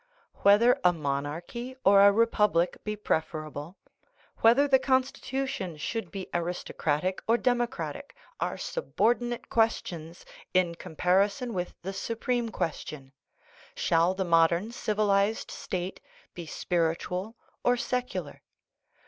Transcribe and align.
Whether 0.41 0.79
a 0.83 0.91
monarchy 0.91 1.75
or 1.85 2.01
a 2.01 2.11
re 2.11 2.25
public 2.25 2.83
be 2.83 2.95
preferable, 2.95 3.77
whether 4.37 4.67
the 4.67 4.79
constitution 4.79 5.77
should 5.77 6.09
be 6.09 6.21
8 6.21 6.23
THE 6.23 6.25
NATURE 6.25 6.25
OF 6.25 6.31
THE 6.31 6.31
PROBLEM 6.31 6.47
aristocratic 6.87 7.23
or 7.27 7.37
democratic, 7.37 8.15
are 8.39 8.57
subordinate 8.57 9.49
questions 9.51 10.25
in 10.55 10.73
comparison 10.73 11.53
with 11.53 11.75
the 11.83 11.93
supreme 11.93 12.49
question: 12.49 13.11
Shall 13.75 14.15
the 14.15 14.25
mod 14.25 14.51
ern 14.51 14.71
civilized 14.71 15.51
state 15.51 15.99
be 16.33 16.47
spiritual 16.47 17.35
or 17.63 17.77
secular 17.77 18.41